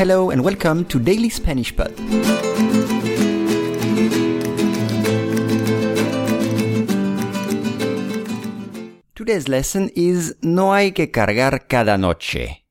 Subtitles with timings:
[0.00, 1.94] Hello and welcome to Daily Spanish Pod.
[9.14, 12.64] Today's lesson is No hay que cargar cada noche.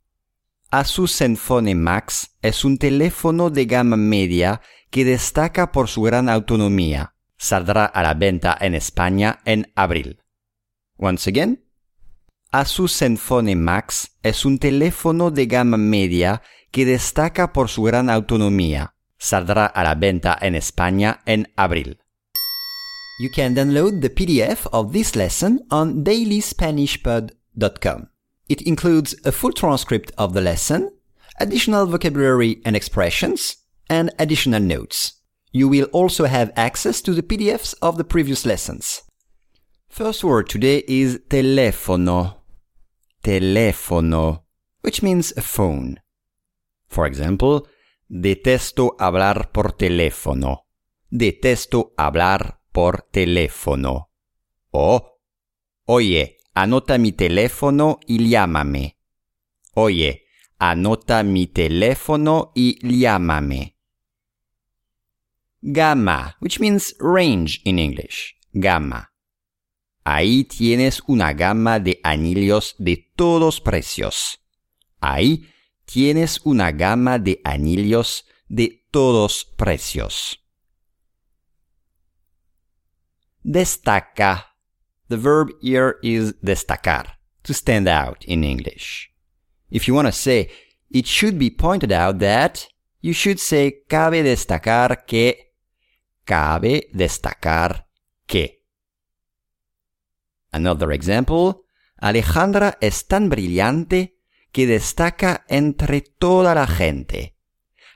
[0.72, 7.14] Asus Zenfone Max es un teléfono de gama media que destaca por su gran autonomía.
[7.38, 10.24] Saldrá a la venta en España en abril.
[10.98, 11.64] Once again.
[12.52, 16.42] Asus Zenfone Max es un teléfono de gama media
[16.72, 18.96] que destaca por su gran autonomía.
[19.18, 22.00] Saldrá a la venta en España en abril.
[23.20, 28.08] You can download the PDF of this lesson on dailyspanishpod.com.
[28.48, 30.90] It includes a full transcript of the lesson,
[31.38, 33.58] additional vocabulary and expressions,
[33.90, 35.20] and additional notes.
[35.52, 39.02] You will also have access to the PDFs of the previous lessons.
[39.90, 42.36] First word today is teléfono.
[43.22, 44.44] Teléfono,
[44.82, 46.00] which means a phone.
[46.90, 47.62] For example,
[48.08, 50.66] detesto hablar por teléfono.
[51.10, 54.10] Detesto hablar por teléfono.
[54.72, 55.20] O,
[55.86, 58.98] oye, anota mi teléfono y llámame.
[59.74, 60.26] Oye,
[60.58, 63.78] anota mi teléfono y llámame.
[65.62, 68.36] Gamma, which means range in English.
[68.54, 69.14] Gamma.
[70.04, 74.40] Ahí tienes una gama de anillos de todos precios.
[75.00, 75.48] Ahí
[75.92, 80.40] tienes una gama de anillos de todos precios.
[83.44, 84.46] Destaca.
[85.08, 89.10] The verb here is destacar, to stand out in English.
[89.72, 90.52] If you want to say,
[90.92, 92.68] it should be pointed out that,
[93.02, 95.54] you should say, cabe destacar que,
[96.24, 97.88] cabe destacar
[98.28, 98.62] que.
[100.52, 101.64] Another example,
[102.00, 104.19] Alejandra es tan brillante
[104.52, 107.36] que destaca entre toda la gente.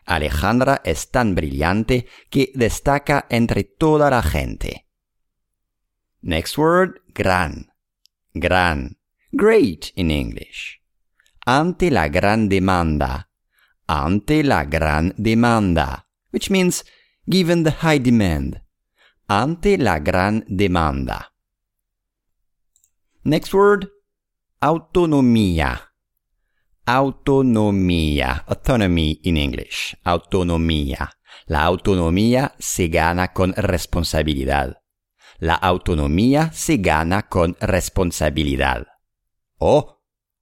[0.06, 4.88] Alejandra es tan brillante que destaca entre toda la gente.
[6.22, 7.72] Next word, gran.
[8.34, 8.98] Gran.
[9.32, 10.82] Great in English.
[11.46, 13.30] Ante la gran demanda.
[13.88, 16.08] Ante la gran demanda.
[16.32, 16.84] Which means
[17.28, 18.62] given the high demand.
[19.28, 21.34] Ante la gran demanda.
[23.24, 23.90] Next word,
[24.60, 25.93] autonomía.
[26.86, 28.44] Autonomía.
[28.46, 29.96] Autonomy in English.
[30.04, 31.10] Autonomía.
[31.46, 34.82] La autonomía se gana con responsabilidad.
[35.40, 38.88] La autonomía se gana con responsabilidad.
[39.60, 40.02] O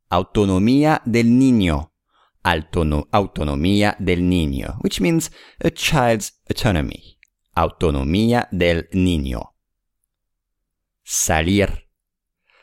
[0.10, 1.94] autonomía del niño.
[2.44, 5.32] Autono autonomía del niño, which means
[5.64, 7.20] a child's autonomy.
[7.54, 9.54] Autonomía del niño.
[11.04, 11.88] Salir.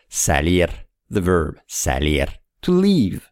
[0.08, 0.88] Salir.
[1.08, 2.40] The verb salir.
[2.62, 3.27] To leave.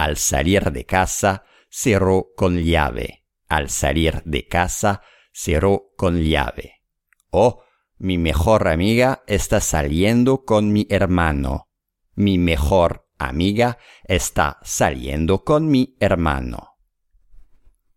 [0.00, 3.26] Al salir de casa, cerró con llave.
[3.48, 6.80] Al salir de casa, cerró con llave.
[7.28, 7.64] O
[7.98, 11.68] mi mejor amiga está saliendo con mi hermano.
[12.14, 16.78] Mi mejor amiga está saliendo con mi hermano.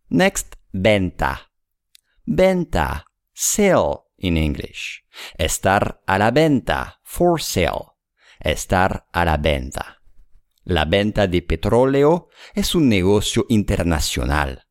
[0.09, 1.53] Next, venta.
[2.25, 3.05] Venta.
[3.31, 5.05] Sell in English.
[5.37, 6.99] Estar a la venta.
[7.05, 7.93] For sale.
[8.41, 10.02] Estar a la venta.
[10.66, 14.68] La venta de petróleo es un negocio internacional.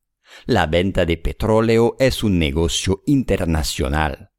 [0.47, 4.31] La venta de petróleo es un negocio internacional.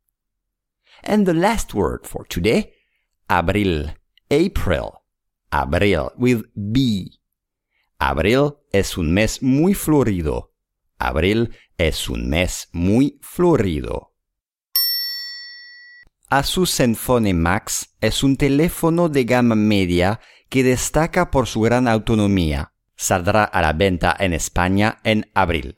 [1.04, 2.74] And the last word for today,
[3.28, 3.94] abril,
[4.32, 5.04] April,
[5.52, 7.20] abril with B.
[8.00, 10.54] Abril es un mes muy florido.
[10.98, 14.13] Abril es un mes muy florido.
[16.36, 22.74] Asus Zenfone Max es un teléfono de gama media que destaca por su gran autonomía.
[22.96, 25.78] Saldrá a la venta en España en abril.